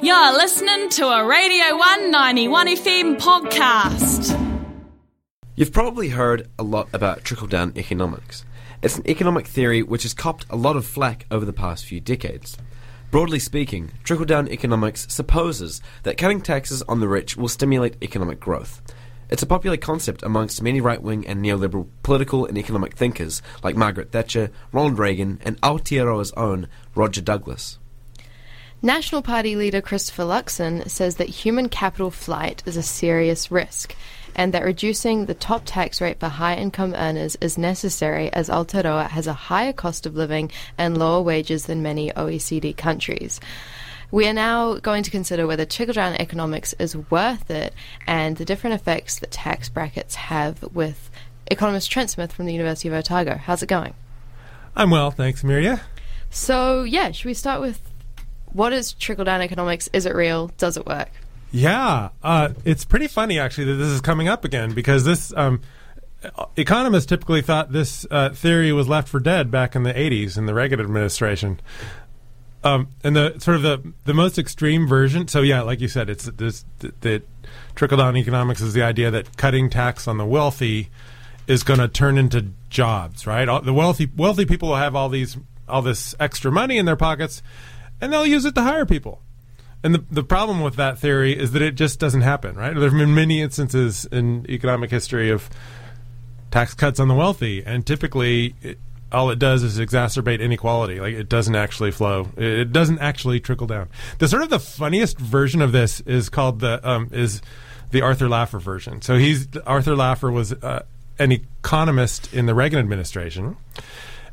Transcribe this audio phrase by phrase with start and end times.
[0.00, 4.30] You're listening to a Radio One 91 FM podcast.
[5.56, 8.44] You've probably heard a lot about trickle down economics.
[8.80, 11.98] It's an economic theory which has copped a lot of flack over the past few
[11.98, 12.56] decades.
[13.10, 18.38] Broadly speaking, trickle down economics supposes that cutting taxes on the rich will stimulate economic
[18.38, 18.80] growth.
[19.30, 23.74] It's a popular concept amongst many right wing and neoliberal political and economic thinkers like
[23.74, 27.80] Margaret Thatcher, Ronald Reagan, and Aotearoa's own Roger Douglas.
[28.80, 33.96] National Party leader Christopher Luxon says that human capital flight is a serious risk
[34.36, 39.08] and that reducing the top tax rate for high income earners is necessary as Aotearoa
[39.08, 43.40] has a higher cost of living and lower wages than many OECD countries.
[44.12, 47.74] We are now going to consider whether trickle down economics is worth it
[48.06, 51.10] and the different effects that tax brackets have with
[51.50, 53.38] economist Trent Smith from the University of Otago.
[53.38, 53.94] How's it going?
[54.76, 55.80] I'm well, thanks, Miria.
[56.30, 57.87] So, yeah, should we start with
[58.58, 59.88] what is trickle down economics?
[59.92, 60.48] Is it real?
[60.58, 61.10] Does it work?
[61.52, 65.60] Yeah, uh, it's pretty funny actually that this is coming up again because this um,
[66.56, 70.46] economists typically thought this uh, theory was left for dead back in the 80s in
[70.46, 71.60] the Reagan administration.
[72.64, 75.28] Um, and the sort of the the most extreme version.
[75.28, 77.22] So yeah, like you said, it's this the,
[77.76, 80.90] trickle down economics is the idea that cutting tax on the wealthy
[81.46, 83.48] is going to turn into jobs, right?
[83.48, 85.36] All, the wealthy wealthy people will have all these
[85.68, 87.40] all this extra money in their pockets
[88.00, 89.20] and they'll use it to hire people.
[89.82, 92.74] And the, the problem with that theory is that it just doesn't happen, right?
[92.74, 95.48] There have been many instances in economic history of
[96.50, 98.78] tax cuts on the wealthy, and typically it,
[99.12, 101.00] all it does is exacerbate inequality.
[101.00, 102.28] Like it doesn't actually flow.
[102.36, 103.88] It doesn't actually trickle down.
[104.18, 107.40] The sort of the funniest version of this is called the um, is
[107.90, 109.00] the Arthur Laffer version.
[109.00, 110.84] So he's Arthur Laffer was uh,
[111.18, 113.56] an economist in the Reagan administration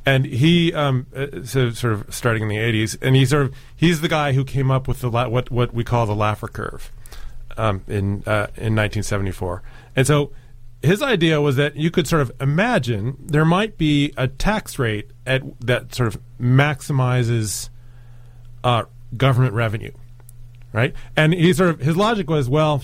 [0.05, 3.55] and he um, uh, so sort of starting in the 80s and he sort of
[3.75, 6.51] he's the guy who came up with the la- what what we call the Laffer
[6.51, 6.91] curve
[7.57, 9.63] um, in uh, in 1974
[9.95, 10.31] and so
[10.81, 15.09] his idea was that you could sort of imagine there might be a tax rate
[15.25, 17.69] at that sort of maximizes
[18.63, 18.83] uh,
[19.17, 19.91] government revenue
[20.73, 20.93] right?
[21.15, 22.83] And he sort of his logic was well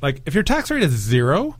[0.00, 1.56] like if your tax rate is zero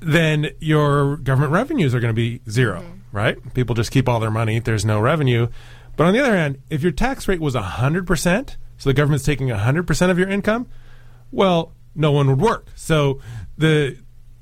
[0.00, 3.36] then your government revenues are going to be 0 mm-hmm right?
[3.54, 4.58] People just keep all their money.
[4.58, 5.48] There's no revenue.
[5.96, 9.48] But on the other hand, if your tax rate was 100%, so the government's taking
[9.48, 10.68] 100% of your income,
[11.32, 12.66] well, no one would work.
[12.76, 13.20] So
[13.56, 13.98] the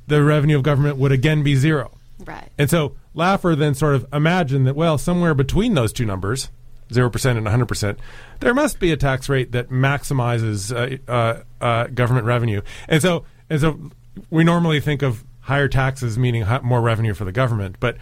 [0.07, 1.91] the revenue of government would again be zero.
[2.25, 2.49] Right.
[2.59, 6.51] And so Laffer then sort of imagined that, well, somewhere between those two numbers,
[6.91, 7.97] 0% and 100%,
[8.41, 12.61] there must be a tax rate that maximizes uh, uh, uh, government revenue.
[12.89, 13.91] And so, and so
[14.31, 17.77] we normally think of higher taxes meaning more revenue for the government.
[17.81, 17.97] But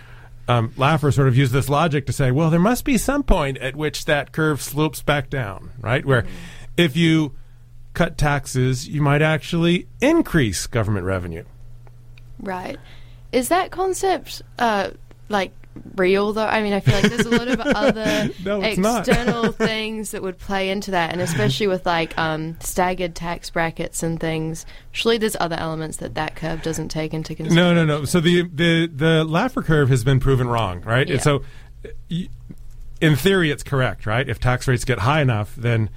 [0.49, 3.59] um, Laffer sort of used this logic to say, well, there must be some point
[3.59, 6.05] at which that curve slopes back down, right?
[6.05, 6.27] Where
[6.77, 7.35] if you
[7.95, 11.45] cut taxes, you might actually increase government revenue.
[12.41, 12.79] Right.
[13.33, 14.91] Is that concept uh,
[15.29, 15.53] like
[15.97, 16.47] real though?
[16.47, 20.39] I mean, I feel like there's a lot of other no, external things that would
[20.39, 24.67] play into that, and especially with like um, staggered tax brackets and things.
[24.93, 27.75] Surely there's other elements that that curve doesn't take into consideration.
[27.77, 28.05] No, no, no.
[28.05, 31.09] So the the the Laffer curve has been proven wrong, right?
[31.09, 31.19] Yeah.
[31.19, 31.43] So
[33.01, 34.29] in theory, it's correct, right?
[34.29, 35.91] If tax rates get high enough, then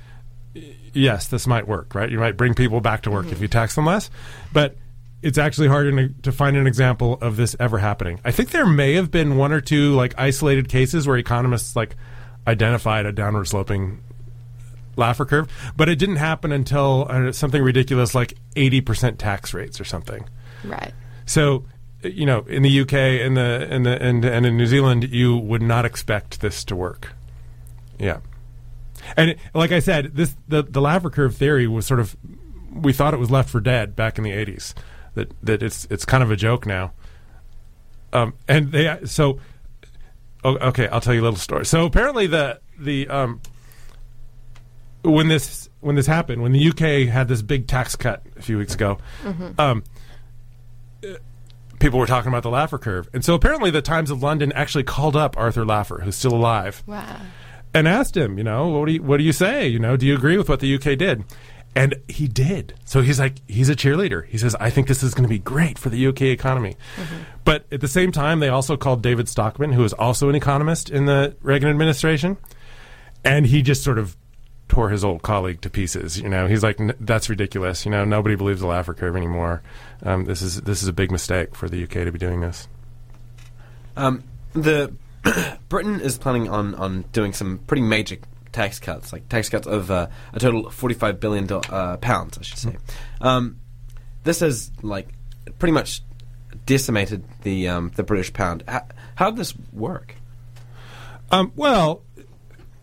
[0.94, 2.10] yes, this might work, right?
[2.10, 3.36] You might bring people back to work mm-hmm.
[3.36, 4.10] if you tax them less,
[4.52, 4.76] but
[5.22, 8.20] it's actually harder to, to, find an example of this ever happening.
[8.24, 11.96] I think there may have been one or two like isolated cases where economists like
[12.46, 14.04] identified a downward sloping
[14.96, 19.84] Laffer curve, but it didn't happen until uh, something ridiculous like 80% tax rates or
[19.84, 20.28] something.
[20.64, 20.94] Right.
[21.26, 21.66] So,
[22.04, 25.36] you know, in the UK and the and the and, and in New Zealand, you
[25.36, 27.14] would not expect this to work.
[28.00, 28.20] Yeah.
[29.16, 32.16] And like I said, this the the Laffer curve theory was sort of
[32.72, 34.76] we thought it was left for dead back in the 80s
[35.18, 36.94] that that it's it's kind of a joke now.
[38.14, 39.40] Um, and they so
[40.44, 41.66] oh, okay, I'll tell you a little story.
[41.66, 43.42] So apparently the the um,
[45.04, 48.58] when this when this happened, when the UK had this big tax cut a few
[48.58, 49.60] weeks ago, mm-hmm.
[49.60, 49.84] um,
[51.80, 54.84] people were talking about the Laffer curve, and so apparently the Times of London actually
[54.84, 57.18] called up Arthur Laffer, who's still alive, wow.
[57.74, 59.68] and asked him, you know, what do you what do you say?
[59.68, 61.24] You know, do you agree with what the UK did?
[61.78, 62.74] And he did.
[62.86, 64.26] So he's like, he's a cheerleader.
[64.26, 66.76] He says, I think this is going to be great for the UK economy.
[66.96, 67.16] Mm-hmm.
[67.46, 70.90] But at the same time, they also called David Stockman, who is also an economist
[70.90, 72.38] in the Reagan administration.
[73.24, 74.18] And he just sort of
[74.70, 76.20] tore his old colleague to pieces.
[76.20, 77.86] You know, he's like, that's ridiculous.
[77.86, 79.62] You know, nobody believes the Laffer curve anymore.
[80.02, 82.68] Um, this is this is a big mistake for the UK to be doing this.
[83.96, 84.24] Um,
[84.54, 84.96] the
[85.70, 88.18] Britain is planning on, on doing some pretty major
[88.58, 92.42] tax cuts, like tax cuts of uh, a total of 45 billion uh, pounds, I
[92.42, 92.76] should say.
[93.22, 93.60] Um,
[94.24, 95.08] this has like
[95.60, 96.02] pretty much
[96.66, 98.64] decimated the um, the British pound.
[98.68, 98.82] How,
[99.16, 100.16] how did this work?
[101.32, 102.02] Um, well,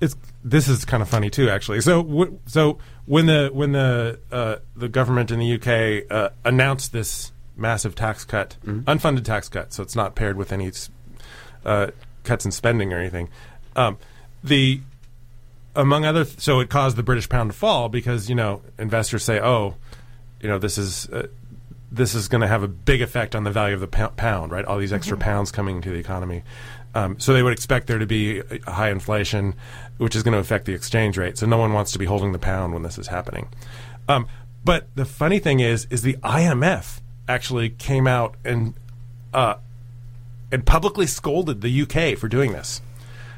[0.00, 1.80] it's this is kind of funny too, actually.
[1.80, 6.92] So, w- so when the when the uh, the government in the UK uh, announced
[6.92, 10.70] this massive tax cut, unfunded tax cut, so it's not paired with any
[11.64, 11.88] uh,
[12.22, 13.28] cuts in spending or anything.
[13.76, 13.98] Um,
[14.42, 14.80] the
[15.76, 19.24] among other, th- so it caused the British pound to fall because you know investors
[19.24, 19.76] say, oh,
[20.40, 21.08] you know this is.
[21.08, 21.28] Uh,
[21.92, 24.64] this is going to have a big effect on the value of the pound, right?
[24.64, 26.42] All these extra pounds coming into the economy.
[26.92, 29.54] Um, so they would expect there to be high inflation,
[29.98, 31.38] which is going to affect the exchange rate.
[31.38, 33.48] So no one wants to be holding the pound when this is happening.
[34.08, 34.26] Um,
[34.64, 38.74] but the funny thing is, is the IMF actually came out and
[39.32, 39.56] uh,
[40.52, 42.80] and publicly scolded the UK for doing this.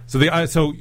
[0.06, 0.74] So the so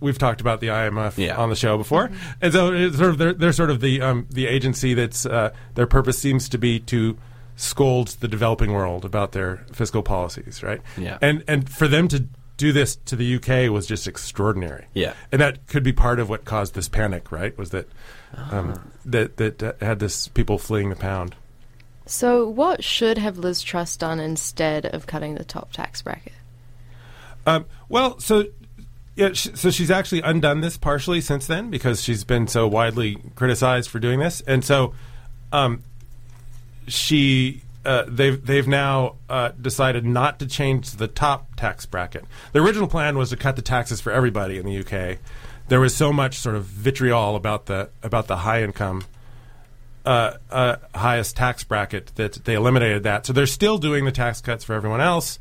[0.00, 1.36] we've talked about the IMF Yeah.
[1.36, 2.10] on the show before,
[2.40, 5.52] and so it's sort of they're, they're sort of the um, the agency that's uh,
[5.74, 7.16] their purpose seems to be to
[7.56, 10.80] scold the developing world about their fiscal policies, right?
[10.96, 11.18] Yeah.
[11.20, 14.86] and and for them to do this to the UK was just extraordinary.
[14.92, 15.14] Yeah.
[15.30, 17.56] and that could be part of what caused this panic, right?
[17.56, 17.88] Was that
[18.50, 21.34] um, that that uh, had this people fleeing the pound.
[22.06, 26.32] So, what should have Liz Truss done instead of cutting the top tax bracket?
[27.46, 28.46] Um, well, so
[29.18, 33.18] yeah, sh- so she's actually undone this partially since then because she's been so widely
[33.34, 34.94] criticized for doing this, and so
[35.52, 35.82] um,
[36.86, 42.24] she uh, they've they've now uh, decided not to change the top tax bracket.
[42.52, 45.18] The original plan was to cut the taxes for everybody in the UK.
[45.66, 49.04] There was so much sort of vitriol about the about the high income.
[50.06, 54.40] Uh, uh, highest tax bracket that they eliminated that, so they're still doing the tax
[54.40, 55.40] cuts for everyone else.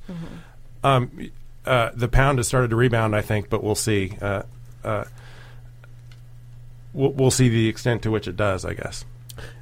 [0.83, 1.29] Um,
[1.67, 4.17] uh, the pound has started to rebound, I think, but we'll see.
[4.21, 4.43] Uh,
[4.83, 5.03] uh,
[6.93, 9.05] we'll, we'll see the extent to which it does, I guess.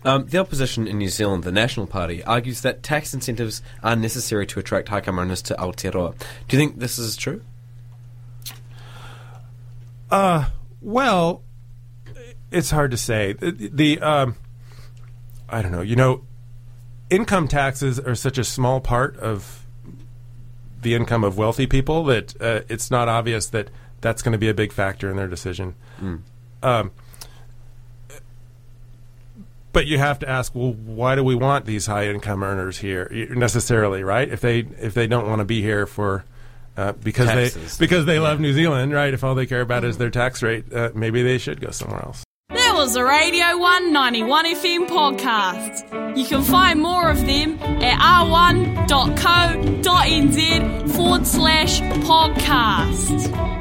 [0.06, 4.46] Um, the opposition in New Zealand, the National Party, argues that tax incentives are necessary
[4.48, 6.18] to attract Haikam owners to Aotearoa.
[6.48, 7.42] Do you think this is true?
[10.82, 11.42] Well,
[12.52, 13.34] it's hard to say.
[13.34, 14.36] The, the um,
[15.50, 15.82] I don't know.
[15.82, 16.24] You know,
[17.10, 19.65] income taxes are such a small part of
[20.86, 23.70] the income of wealthy people that uh, it's not obvious that
[24.02, 25.74] that's going to be a big factor in their decision.
[26.62, 26.92] Um,
[29.74, 33.10] but you have to ask, well, why do we want these high income earners here
[33.32, 34.30] necessarily, right?
[34.30, 36.24] If they if they don't want to be here for
[36.78, 37.78] uh, because Taxes.
[37.78, 39.14] they because they love New Zealand, right?
[39.14, 42.04] If all they care about is their tax rate, uh, maybe they should go somewhere
[42.04, 42.25] else.
[42.94, 46.16] A Radio One 91 FM podcast.
[46.16, 48.86] You can find more of them at r1.co.nz
[50.96, 53.55] forward slash podcast.